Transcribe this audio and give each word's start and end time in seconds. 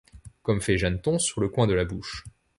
Comme 0.41 0.61
fait 0.61 0.79
Jeanneton, 0.79 1.19
sur 1.19 1.41
le 1.41 1.49
coin 1.49 1.67
de 1.67 1.75
la 1.75 1.85
bouche. 1.85 2.23